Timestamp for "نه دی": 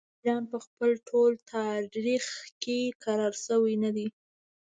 3.83-4.07